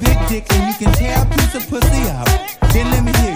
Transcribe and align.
big 0.00 0.18
dick 0.28 0.44
and 0.52 0.68
you 0.68 0.86
can 0.86 0.92
tear 0.94 1.22
a 1.22 1.26
piece 1.26 1.54
of 1.54 1.68
pussy 1.68 2.02
up. 2.10 2.28
Then 2.72 2.90
let 2.90 3.04
me 3.04 3.12
hear 3.20 3.35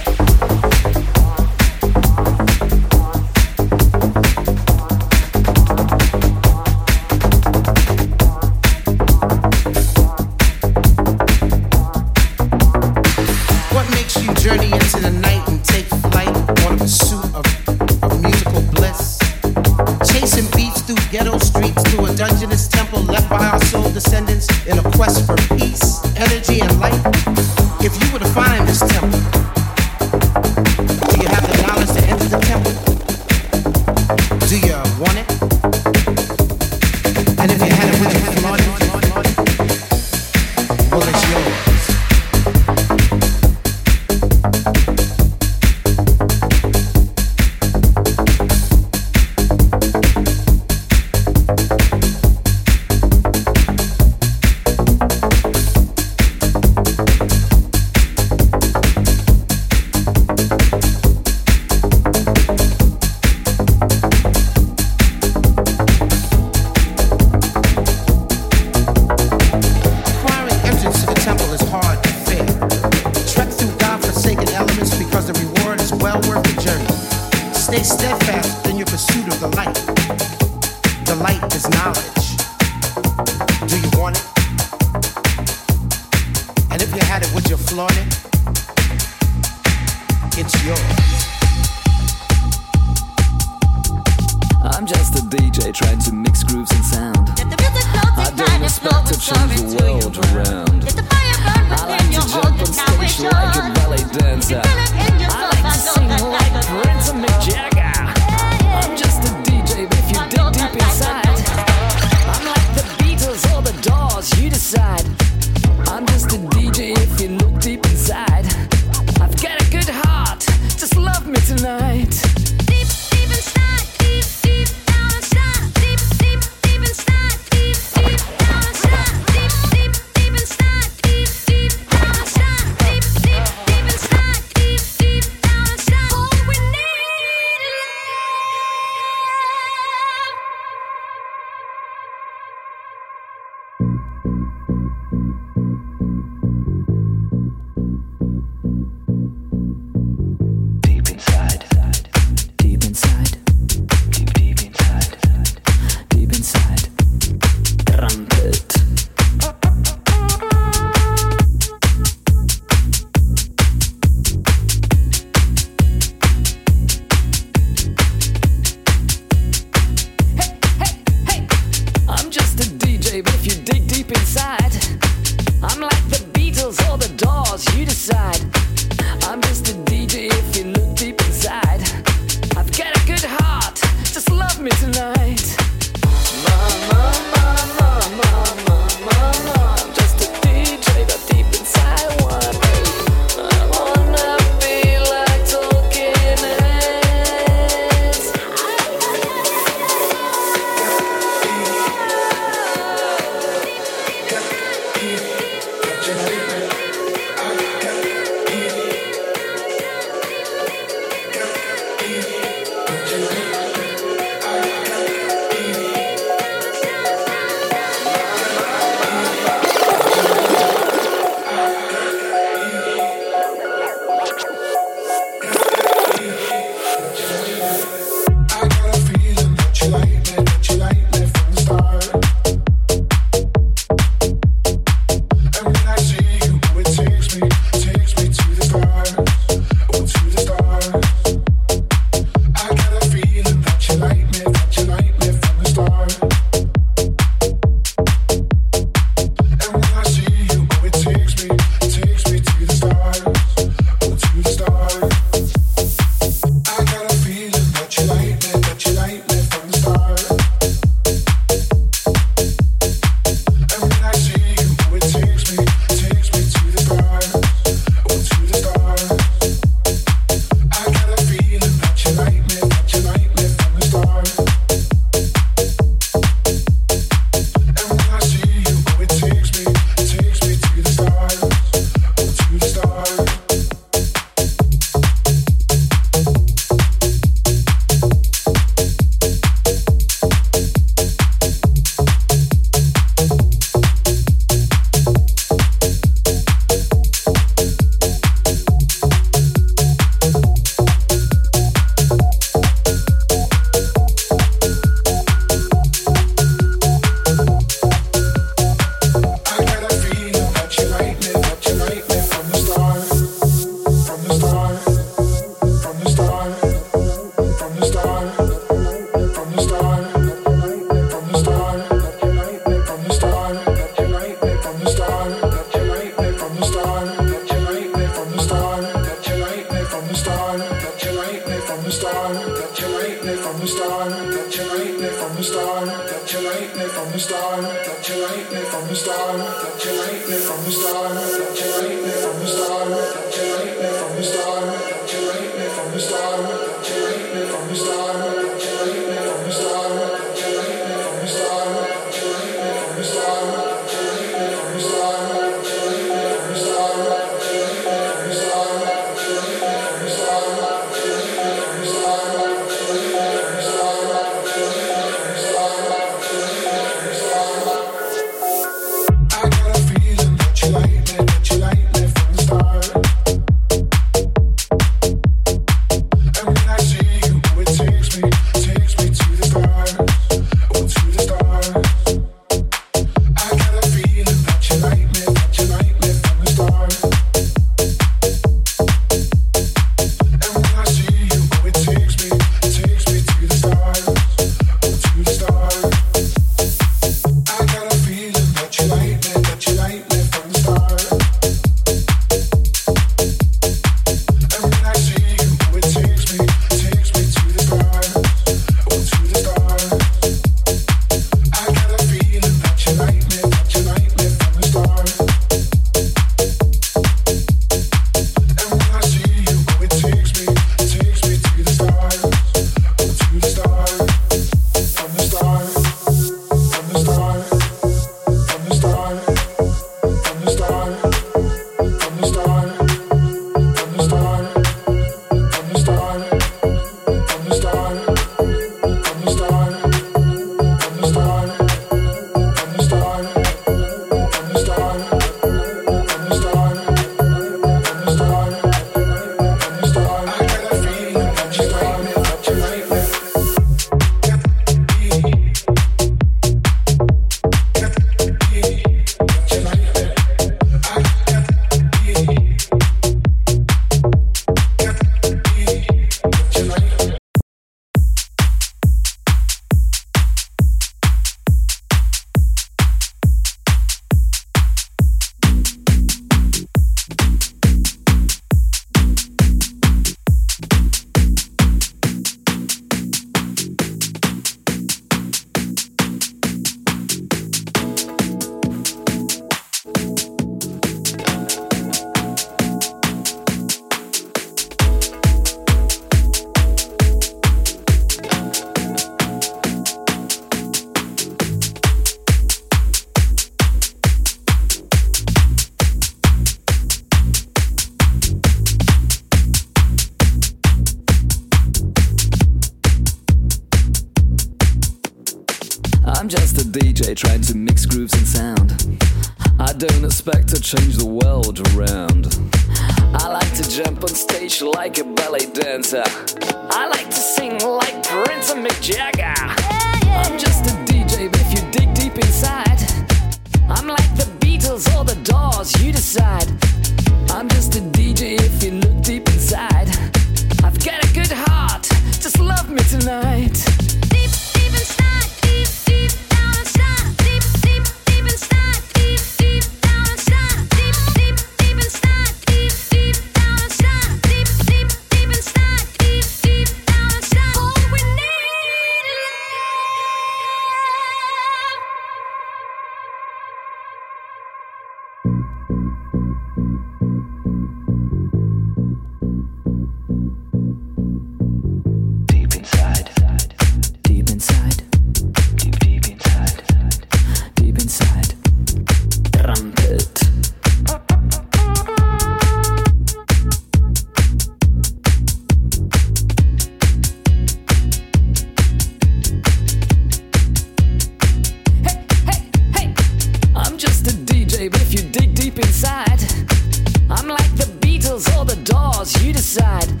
inside 599.53 600.00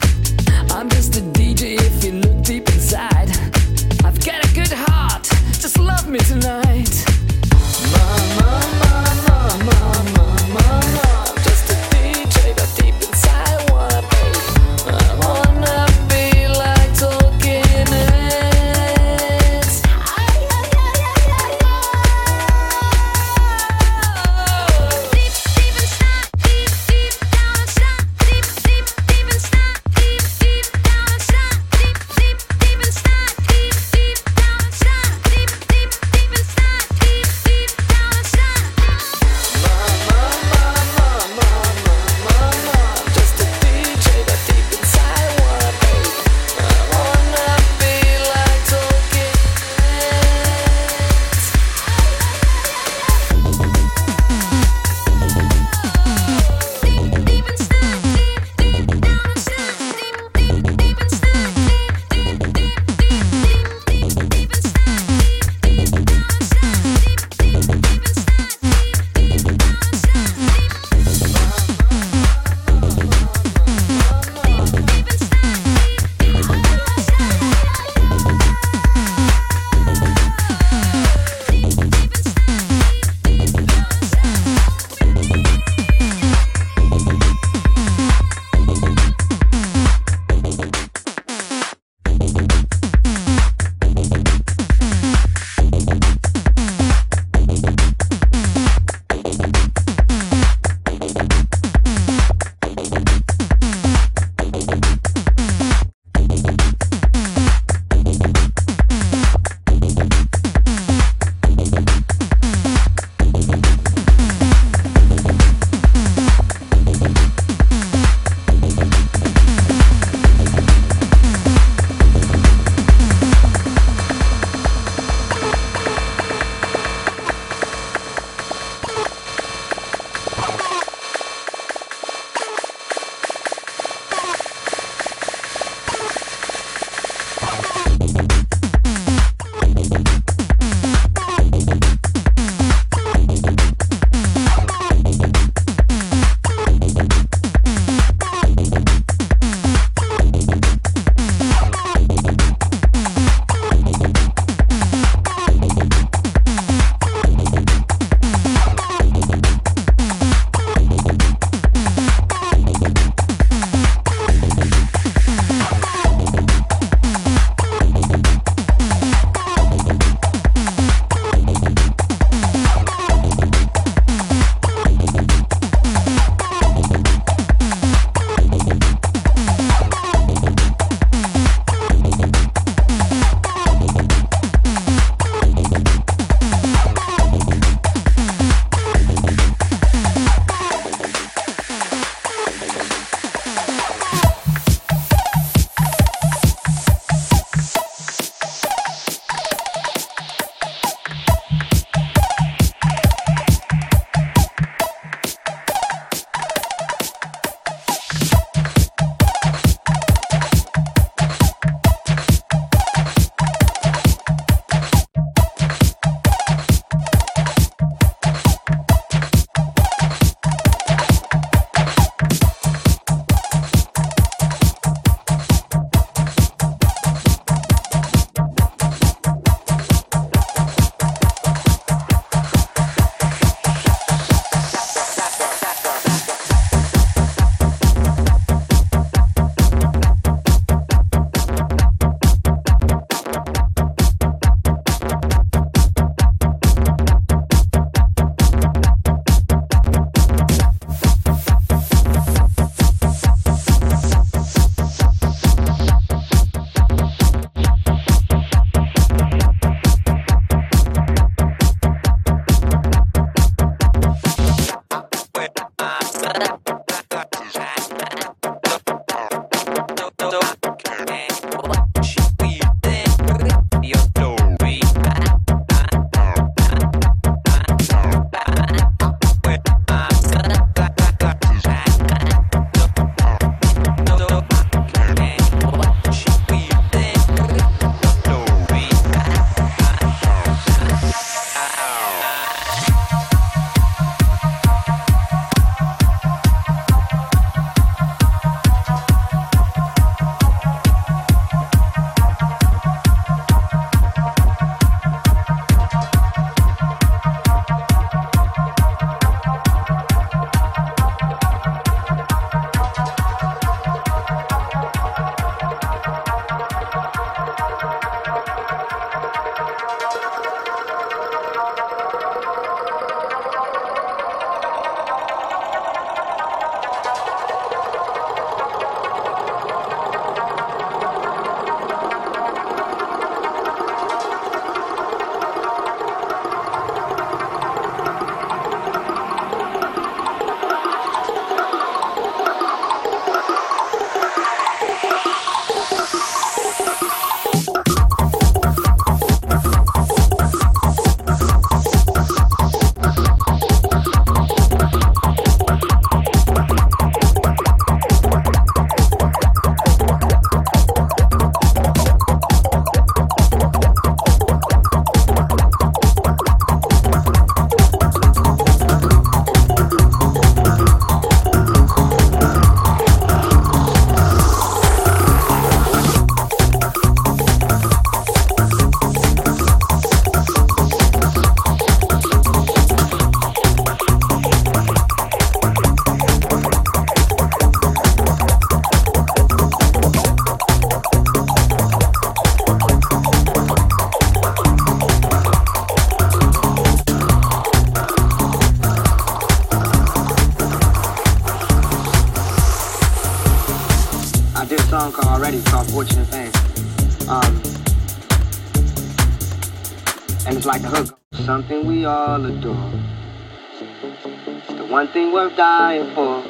something 415.11 415.33
worth 415.33 415.53
dying 415.57 416.09
for. 416.15 416.41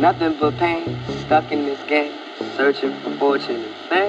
Nothing 0.00 0.36
but 0.40 0.56
pain, 0.58 0.98
stuck 1.20 1.52
in 1.52 1.64
this 1.64 1.80
game, 1.86 2.12
searching 2.56 2.92
for 3.02 3.12
fortune 3.18 3.62
and 3.62 3.74
fame. 3.88 4.05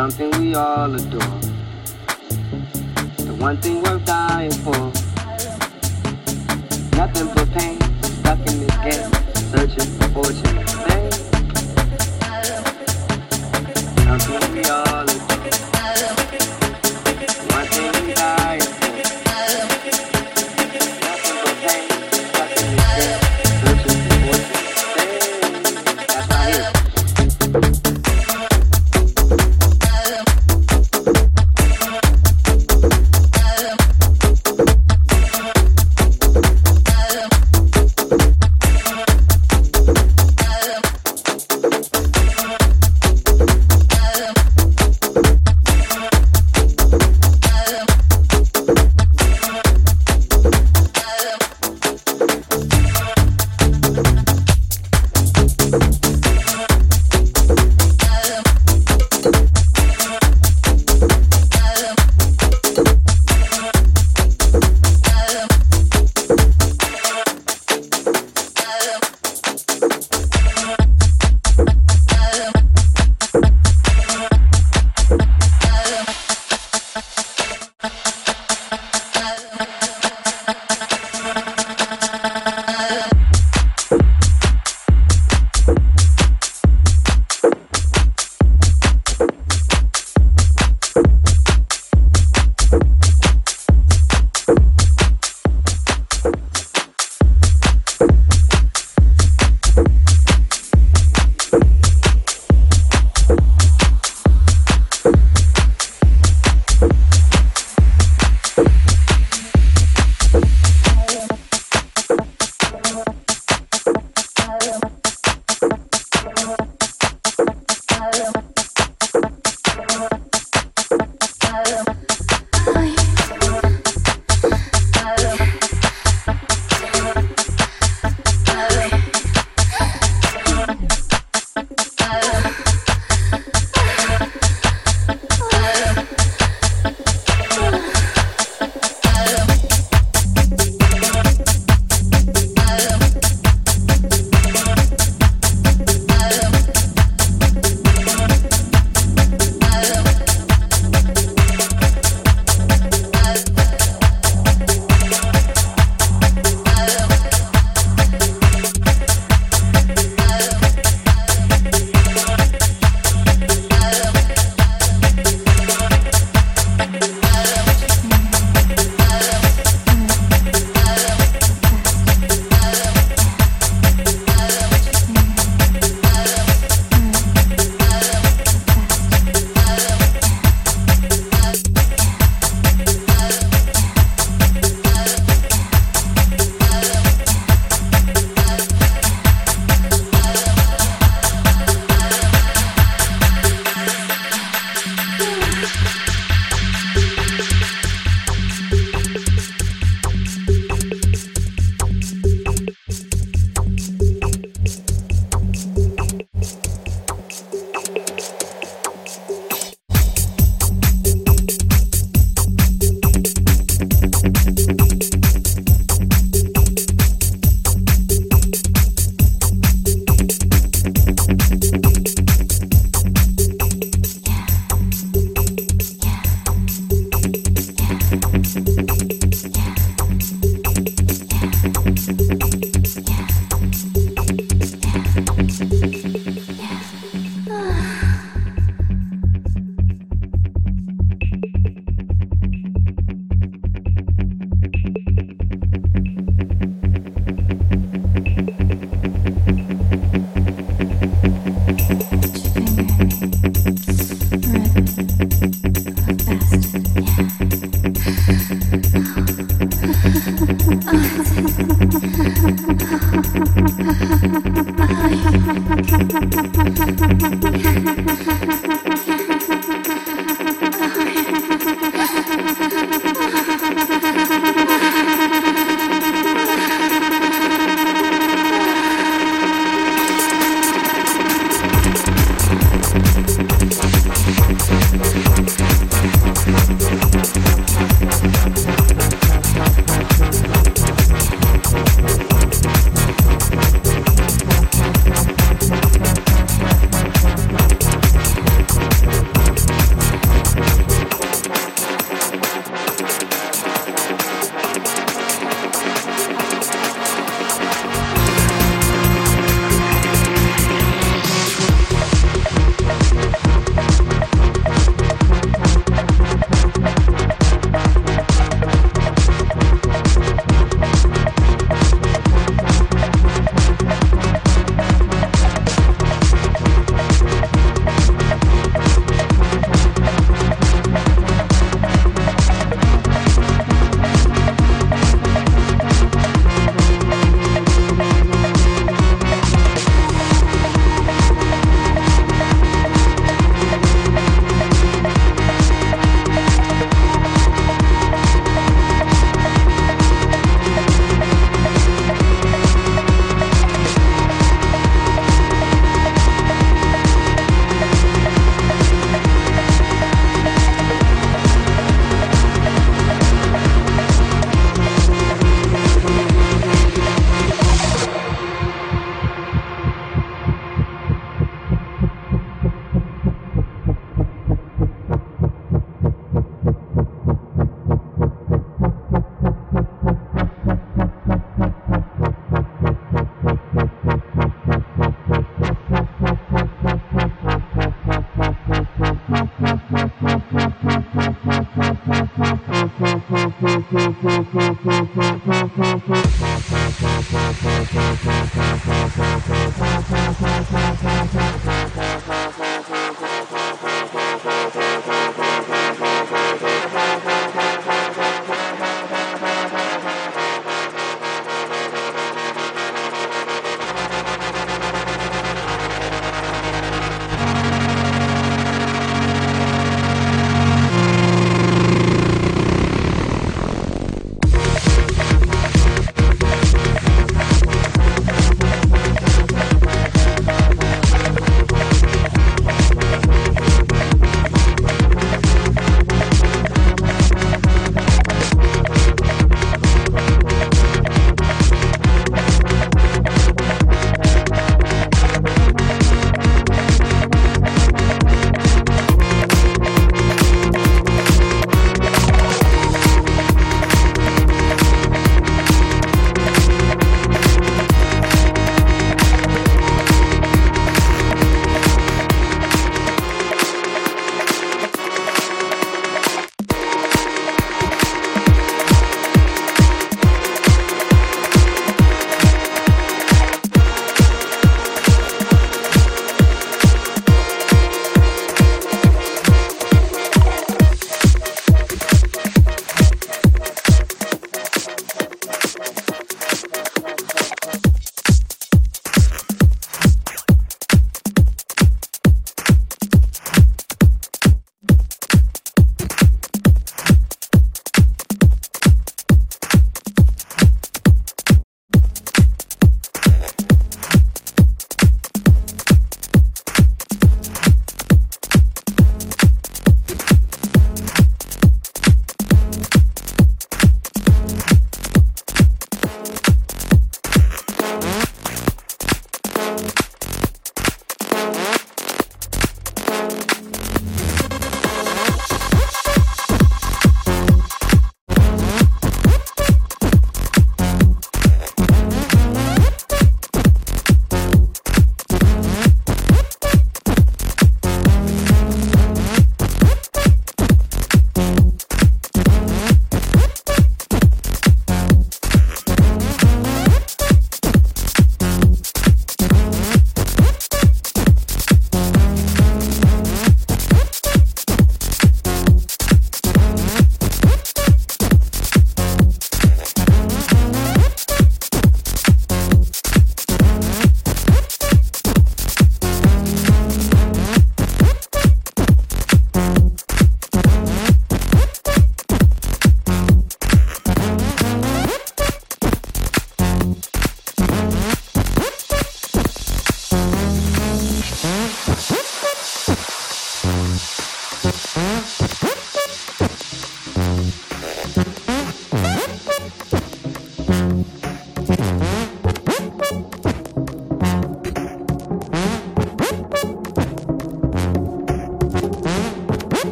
something 0.00 0.30
we 0.40 0.54
all 0.54 0.94
adore. 0.94 1.40
The 3.28 3.36
one 3.38 3.58
thing 3.58 3.82
worth 3.82 4.06
dying 4.06 4.50
for. 4.50 4.79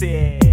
City. 0.00 0.49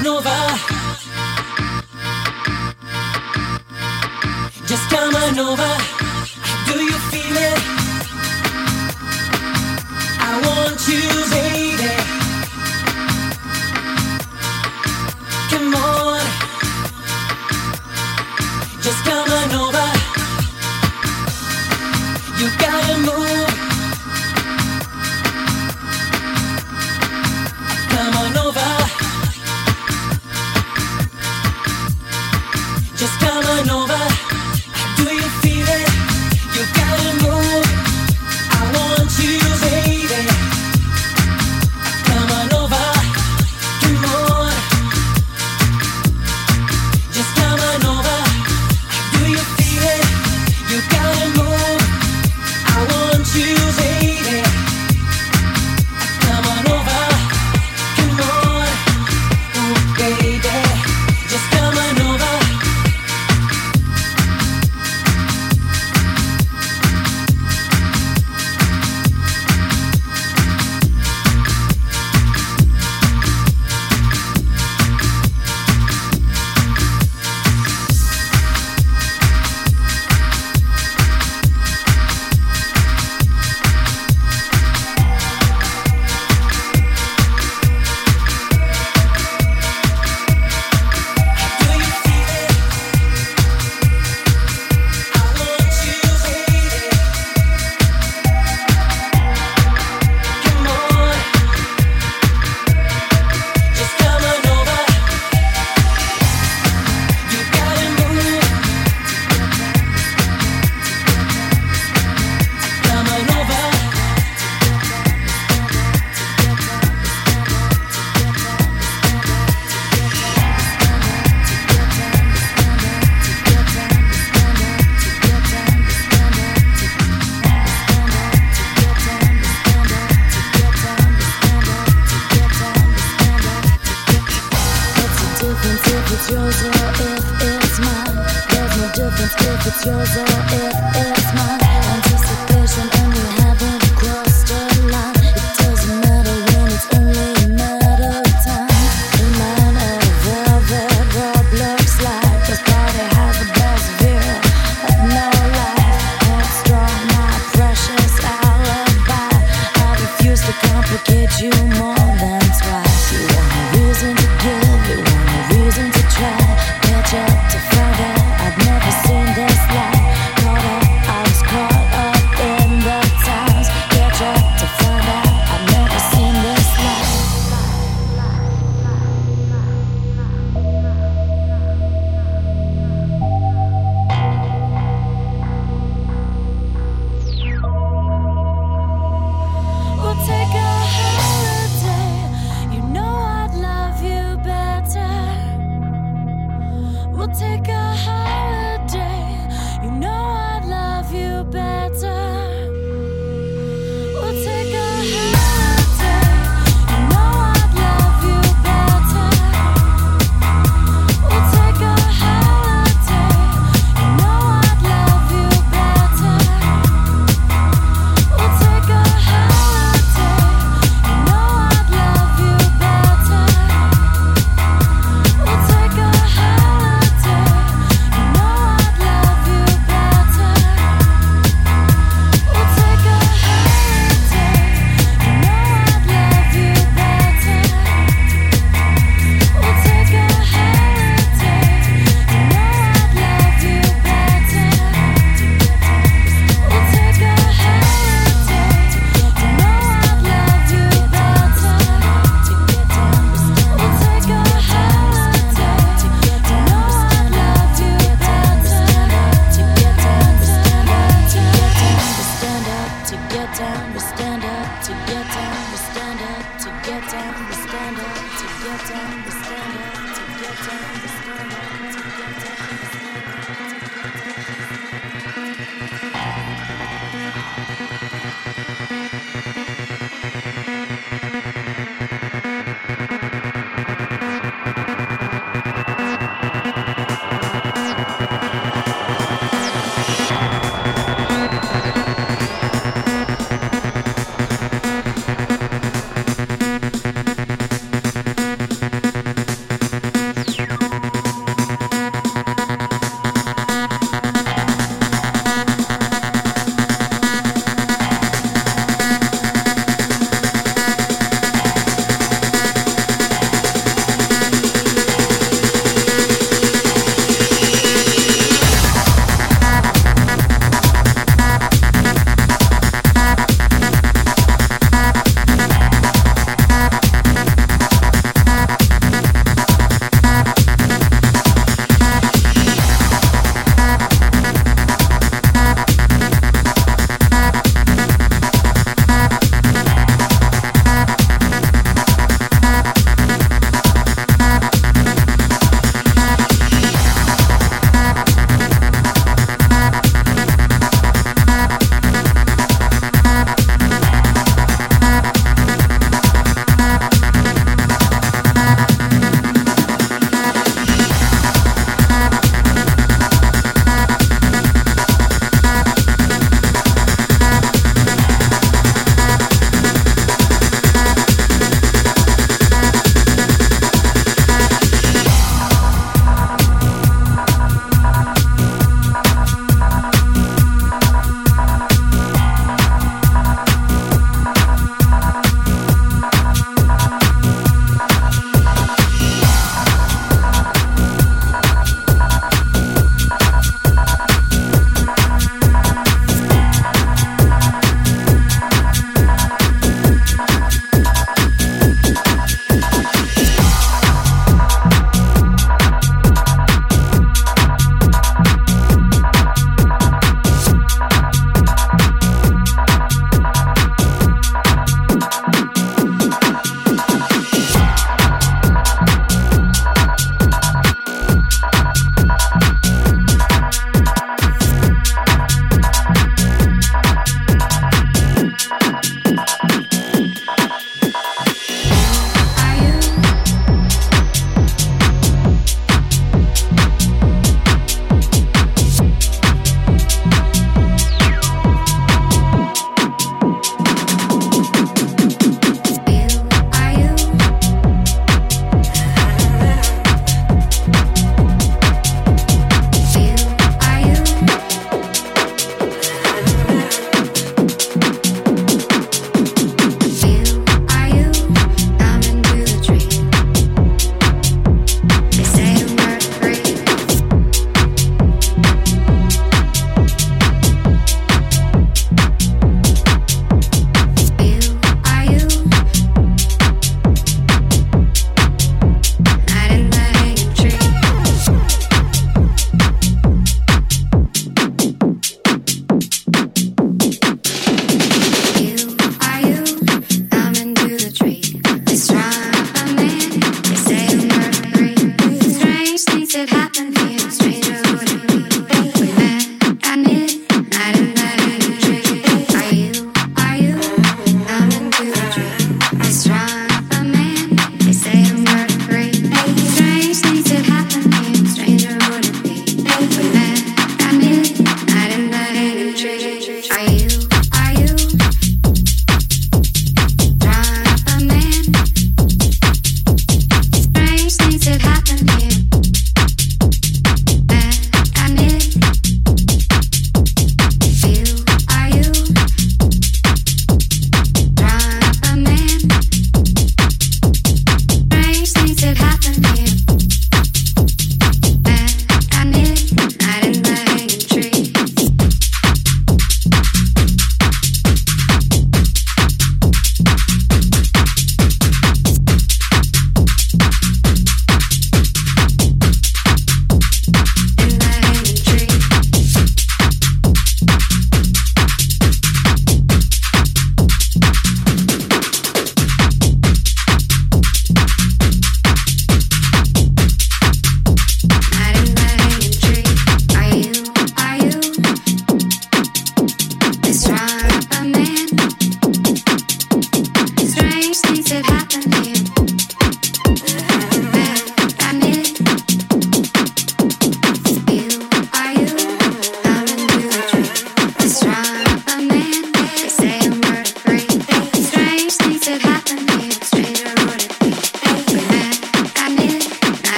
Casanova. 0.00 0.56
Just 4.66 4.88
over. 5.38 5.99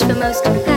For 0.00 0.14
most 0.14 0.71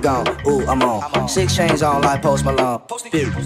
Gone. 0.00 0.26
Ooh, 0.46 0.62
I'm 0.66 0.82
on. 0.82 1.28
Six 1.28 1.54
chains 1.54 1.82
on 1.82 2.00
like 2.00 2.22
Post 2.22 2.44
Malone. 2.46 2.80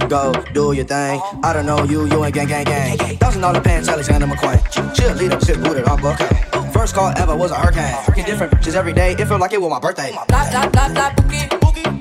Go 0.08 0.32
do 0.52 0.72
your 0.72 0.84
thing. 0.84 1.20
I 1.42 1.52
don't 1.52 1.66
know 1.66 1.82
you, 1.82 2.06
you 2.06 2.24
ain't 2.24 2.34
gang, 2.34 2.46
gang, 2.46 2.64
gang. 2.64 2.96
Thousand 3.16 3.40
dollar 3.40 3.60
pants, 3.60 3.88
Alexander 3.88 4.26
McQueen. 4.26 4.58
Cheerleader, 4.94 5.44
shit 5.44 5.60
booted 5.62 5.84
bucket. 5.84 6.72
First 6.72 6.94
call 6.94 7.12
ever 7.16 7.34
was 7.34 7.50
a 7.50 7.56
hurricane. 7.56 7.94
Freaking 8.04 8.26
different 8.26 8.52
bitches 8.52 8.76
every 8.76 8.92
day. 8.92 9.12
It 9.12 9.26
felt 9.26 9.40
like 9.40 9.52
it 9.52 9.60
was 9.60 9.70
my 9.70 9.80
birthday. 9.80 10.12
Bla 10.28 10.46
bla 10.50 10.68
bla 10.70 10.88
bla 10.90 11.10
boogie. 11.16 11.48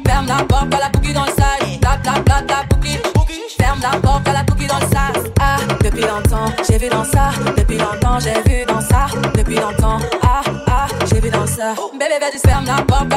Ferme 0.05 0.27
la 0.27 0.43
porte, 0.45 0.69
la 0.71 0.89
boogie 0.89 1.13
dans 1.13 1.25
le 1.25 1.31
sas. 1.31 1.79
Bla 1.81 1.97
bla 2.03 2.19
bla 2.21 2.41
bla 2.43 2.63
boogie. 2.69 2.99
Ferme 3.57 3.79
la 3.81 3.99
porte, 3.99 4.27
la 4.27 4.43
boogie 4.43 4.67
dans 4.67 4.79
le 4.79 4.85
sas. 4.87 5.31
Ah, 5.39 5.57
depuis 5.81 6.01
longtemps, 6.01 6.51
j'ai 6.69 6.77
vu 6.77 6.89
dans 6.89 7.03
ça. 7.05 7.31
Depuis 7.57 7.77
longtemps, 7.77 8.19
j'ai 8.19 8.41
vu 8.49 8.65
dans 8.65 8.81
ça. 8.81 9.07
Depuis 9.35 9.55
longtemps, 9.55 9.97
ah 10.21 10.41
ah, 10.67 10.87
j'ai 11.07 11.19
vu 11.19 11.29
dans 11.29 11.47
ça. 11.47 11.73
Bébé, 11.93 12.19
vas-y, 12.19 12.39
ferme 12.39 12.65
la 12.65 12.81
porte, 12.83 13.07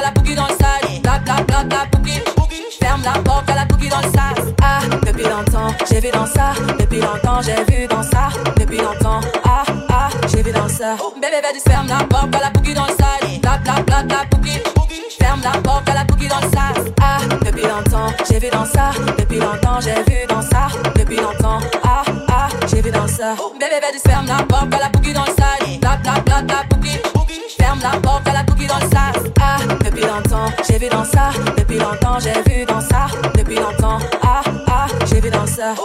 dans 6.16 6.26
ça. 6.26 6.52
Depuis 6.78 7.00
longtemps, 7.00 7.40
j'ai 7.42 7.62
vu 7.70 7.86
dans 7.86 8.02
ça. 8.02 8.28
Depuis 8.58 8.78
longtemps, 8.78 9.20
ah 9.44 9.64
ah, 9.88 10.08
j'ai 10.28 10.42
vu 10.42 10.52
dans 10.52 10.68
ça. 10.68 10.96
Bébé, 11.14 11.40
vas-y, 11.42 11.60
ferme 11.60 11.88
la 11.88 12.04
porte, 12.04 12.34
à 12.34 12.45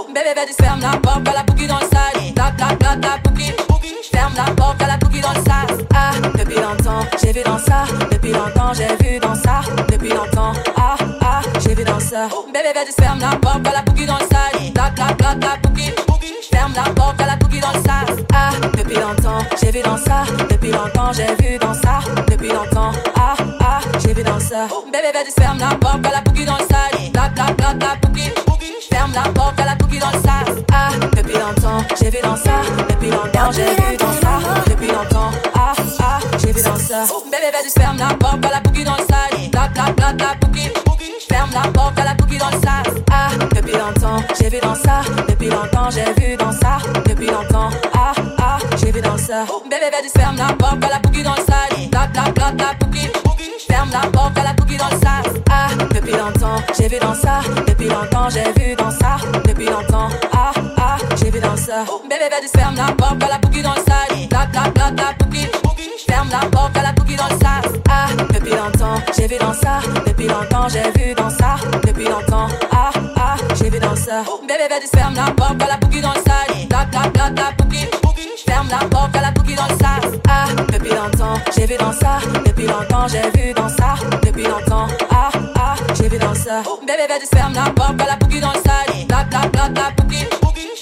Bébé, 0.08 0.34
vas-y, 0.36 0.54
ferme 0.54 0.82
la 0.82 0.98
porte, 0.98 1.28
à 1.28 1.34
la 1.34 1.44
boogie 1.44 1.68
dans 1.68 1.80
le 1.80 1.86
sas. 1.86 2.34
Bla 2.34 2.52
bla 2.52 2.76
bla 2.76 2.96
bla 2.96 3.18
boogie. 3.24 3.54
Ferme 4.12 4.34
la 4.36 4.54
porte, 4.56 4.82
à 4.82 4.88
la 4.88 4.98
boogie 4.98 5.22
dans 5.22 5.32
le 5.34 5.44
sas. 5.44 5.86
Ah, 5.94 6.12
depuis 6.38 6.56
longtemps, 6.56 7.06
j'ai 7.22 7.32
vu 7.32 7.42
dans 7.44 7.58
ça. 7.58 7.86
Depuis 8.12 8.32
longtemps, 8.32 8.74
j'ai 8.74 8.88
vu 9.04 9.20
dans 9.20 9.36
ça. 9.36 9.62
Depuis 9.90 10.10
longtemps, 10.10 10.54
ah 10.78 10.96
ah, 11.22 11.42
j'ai 11.60 11.76
vu 11.76 11.84
dans 11.84 12.00
ça. 12.00 12.28
Bébé, 12.54 12.74
vas-y, 12.74 12.94
ferme 13.02 13.20
la 13.20 13.36
porte, 13.38 13.66
à 13.68 13.72
la 13.72 13.82
boogie 13.84 14.06
dans 14.06 14.18
le 14.18 14.26
sas. 14.26 14.72
Bla 14.74 14.90
bla 14.90 15.14
bla 15.14 15.36
bla 15.36 15.50
boogie. 15.64 15.94
Ferme 16.52 16.74
la 16.76 16.84
porte, 16.94 17.22
à 17.22 17.26
la 17.28 17.36
boogie 17.36 17.60
dans 17.60 17.72
le 17.72 17.82
sas. 17.82 18.18
Ah, 18.34 18.50
depuis 18.78 18.96
longtemps, 18.96 19.40
j'ai 19.62 19.72
vu 19.72 19.82
dans 19.82 19.98
ça. 19.98 20.24
Depuis 20.50 20.72
longtemps, 20.72 21.12
j'ai 21.14 21.36
vu 21.44 21.58
dans 21.58 21.74
ça. 21.74 22.00
Depuis 22.28 22.50
longtemps, 22.50 22.92
ah 23.16 23.36
ah, 23.62 23.80
j'ai 24.00 24.14
vu 24.14 24.24
dans 24.24 24.40
ça. 24.40 24.68
Bébé, 24.92 25.12
vas-y, 25.14 25.32
ferme 25.32 25.60
la 25.60 25.76
porte, 25.76 26.06
à 26.06 26.12
la 26.12 26.22
boogie 26.22 26.46
dans 26.46 26.58
le 26.58 26.66
sas. 26.66 26.81
Bébé, 49.42 49.90
vas-y, 49.92 50.10
ferme 50.10 50.38
la 50.38 50.54
porte, 50.54 50.84
à 50.84 50.90
la 50.90 51.00
boogie 51.00 51.24
dans 51.24 51.34
le 51.34 51.38
sas. 51.38 51.90
Bla 51.90 52.06
bla 52.14 52.32
bla 52.32 52.52
bla 52.52 52.74
boogie. 52.80 53.10
Ferme 53.68 53.90
la 53.92 54.08
porte, 54.12 54.38
à 54.38 54.44
la 54.44 54.54
boogie 54.54 54.78
dans 54.78 54.90
le 54.90 54.98
sas. 54.98 55.42
Ah, 55.50 55.70
depuis 55.92 56.12
longtemps, 56.12 56.62
j'ai 56.78 56.88
vu 56.88 57.00
dans 57.00 57.16
ça. 57.16 57.40
Depuis 57.68 57.88
longtemps, 57.88 58.30
j'ai 58.30 58.52
vu 58.62 58.76
dans 58.76 58.92
ça. 58.92 59.18
Depuis 59.44 59.66
longtemps, 59.66 60.10
ah 60.32 60.52
ah, 60.78 60.98
j'ai 61.18 61.32
vu 61.32 61.40
dans 61.40 61.58
ça. 61.58 61.86
Bébé, 62.08 62.30
vas-y, 62.30 62.50
ferme 62.56 62.76
la 62.76 62.92
porte, 62.94 63.20
la 63.20 63.40
boogie 63.40 63.64
dans 63.64 63.74
le 63.74 63.82
sas. 63.82 64.28
Bla 64.30 64.46
bla 64.46 64.70
bla 64.70 64.92
bla 64.92 65.06
boogie. 65.20 65.48
Ferme 66.08 66.30
la 66.30 66.48
porte, 66.50 66.76
la 66.76 66.92
boogie 66.92 67.16
dans 67.16 67.28
le 67.28 67.40
sas. 67.40 67.72
Ah, 67.90 68.06
depuis 68.32 68.52
longtemps, 68.52 69.02
j'ai 69.18 69.28
vu 69.28 69.38
dans 69.40 69.54
ça. 69.54 69.80
Depuis 70.06 70.28
longtemps, 70.28 70.68
j'ai 70.70 70.92
vu 71.00 71.16
dans 71.16 71.32
ça. 71.32 71.56
Depuis 71.84 72.06
longtemps, 72.06 72.48
ah 72.72 72.92
ah, 73.16 73.36
j'ai 73.56 73.72
vu 73.72 73.80
dans 73.80 73.96
ça. 73.96 74.22
Bébé, 74.48 74.68
vas-y, 74.70 74.88
ferme 74.96 75.16
la 75.16 75.32
porte, 75.32 75.58
la 75.58 75.78
vu 81.72 81.78
dans 81.78 81.92
ça. 81.92 82.20
Depuis 82.46 82.68
longtemps, 82.68 83.08
j'ai 83.08 83.22
vu 83.40 83.54
dans 83.54 83.70
ça. 83.70 83.96
Depuis 84.24 84.44
longtemps, 84.44 84.88
ah 85.10 85.30
ah, 85.56 85.76
j'ai 85.96 86.10
vu 86.10 86.18
dans 86.18 86.34
ça. 86.34 86.62
Bébé, 86.82 87.08
vas-y, 87.08 87.28
ferme 87.34 87.54
la 87.54 87.70
porte, 87.72 87.98
la 87.98 88.16
boogie 88.18 88.42
dans 88.42 88.52
le 88.52 88.62
sas. 88.66 89.06
Bla 89.08 89.24
bla 89.30 89.48
bla 89.48 89.70
bla 89.70 89.92
boogie. 89.98 90.28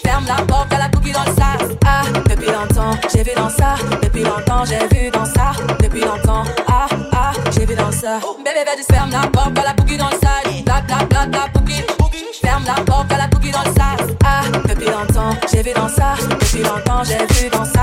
Ferme 0.03 0.25
la 0.27 0.43
porte, 0.45 0.73
à 0.73 0.79
la 0.79 0.87
boogie 0.87 1.11
dans 1.11 1.23
le 1.23 1.33
sas. 1.33 1.77
Ah, 1.85 2.01
depuis 2.27 2.51
longtemps, 2.51 2.97
j'ai 3.13 3.23
vu 3.23 3.31
dans 3.35 3.49
ça. 3.49 3.75
Depuis 4.01 4.23
longtemps, 4.23 4.63
j'ai 4.65 4.79
vu 4.95 5.11
dans 5.11 5.25
ça. 5.25 5.51
Depuis 5.79 6.01
longtemps, 6.01 6.43
ah 6.67 6.87
ah, 7.11 7.31
j'ai 7.51 7.65
vu 7.65 7.75
dans 7.75 7.91
ça. 7.91 8.19
Bébé, 8.43 8.63
vas-y, 8.65 8.83
ferme 8.91 9.11
la 9.11 9.27
porte, 9.27 9.53
la 9.55 9.73
boogie 9.73 9.97
dans 9.97 10.09
le 10.09 10.17
sas. 10.17 10.63
Bla 10.65 10.81
bla 10.81 11.05
bla 11.05 11.25
bla 11.27 11.47
boogie. 11.53 11.83
Ferme 12.41 12.63
la 12.65 12.81
porte, 12.83 13.11
à 13.11 13.17
la 13.17 13.27
boogie 13.27 13.51
dans 13.51 13.63
le 13.63 13.73
sas. 13.73 14.15
Ah, 14.25 14.41
depuis 14.67 14.89
longtemps, 14.89 15.35
j'ai 15.51 15.61
vu 15.61 15.73
dans 15.73 15.89
ça. 15.89 16.15
Depuis 16.29 16.63
longtemps, 16.63 17.03
j'ai 17.03 17.25
vu 17.35 17.49
dans 17.49 17.65
ça. 17.65 17.78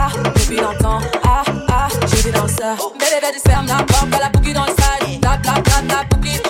Vas-y, 3.36 3.50
ferme 3.50 3.66
la 3.66 3.82
porte, 3.84 4.14
à 4.14 4.18
la 4.18 4.28
boogie 4.30 4.52
dans 4.52 4.64
le 4.64 4.70
sas. 4.70 5.18
Bla 5.20 5.36
bla 5.36 5.52
bla 5.60 5.82
bla 5.82 6.04
boogie. 6.10 6.40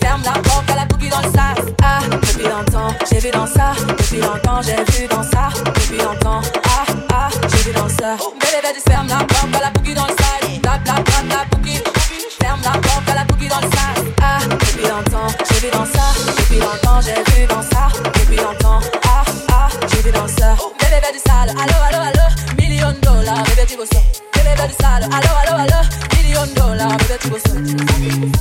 Ferme 0.00 0.22
la 0.24 0.32
porte, 0.32 0.70
à 0.70 0.76
la 0.76 0.84
boogie 0.84 1.08
dans 1.08 1.20
le 1.20 1.30
sas. 1.32 1.58
Ah, 1.82 2.00
depuis 2.10 2.44
longtemps, 2.44 2.94
j'ai 3.10 3.18
vu 3.18 3.30
dans 3.30 3.46
ça. 3.46 3.72
Depuis 3.88 4.20
longtemps, 4.20 4.60
j'ai 4.62 4.76
vu 4.92 5.08
dans 5.08 5.22
ça. 5.22 5.48
Depuis 5.64 5.98
longtemps, 5.98 6.40
ah 6.64 6.84
ah, 7.12 7.28
j'ai 7.48 7.62
vu 7.64 7.72
dans 7.72 7.88
ça. 7.88 8.16
Bébé, 8.40 8.60
vas-y, 8.62 8.80
ferme 8.88 9.08
la 9.08 9.16
porte, 9.16 9.54
à 9.54 9.60
la 9.60 9.70
boogie 9.70 9.94
dans 9.94 10.06
le 10.06 10.10
sas. 10.10 10.60
Bla 10.62 10.78
bla 10.78 10.94
bla 10.94 11.22
bla 11.24 11.44
boogie. 11.50 11.82
Ferme 12.40 12.60
la 12.62 12.70
porte, 12.72 13.08
à 13.10 13.14
la 13.14 13.24
boogie 13.24 13.48
dans 13.48 13.60
le 13.60 13.70
sas. 13.70 14.04
Ah, 14.22 14.38
depuis 14.48 14.86
longtemps, 14.86 15.34
j'ai 15.50 15.60
vu 15.66 15.70
dans 15.72 15.86
ça. 15.86 16.06
Depuis 16.36 16.60
longtemps, 16.60 17.00
j'ai 17.00 17.32
vu 17.32 17.46
dans 17.46 17.62
ça. 17.62 17.88
Depuis 18.14 18.36
longtemps, 18.36 18.80
ah 19.04 19.24
ah, 19.50 19.68
j'ai 19.90 20.02
vu 20.02 20.12
dans 20.12 20.28
ça. 20.28 20.54
Bébé, 20.78 21.00
vas-y, 21.02 21.20
sale. 21.26 21.50
Allo, 21.58 21.74
allo, 21.88 22.00
allo. 22.08 22.24
Million 22.56 22.94
dollars, 23.02 23.42
bébé, 23.44 23.66
tu 23.66 23.76
veux 23.76 23.86
ça. 23.90 23.98
Bébé, 24.34 24.54
vas-y, 24.56 24.74
sale. 24.80 25.04
Allo, 25.04 25.30
allo, 25.42 25.62
allo. 25.62 25.67
Million 27.24 27.42
dollars, 27.42 27.98
bébé, 27.98 28.32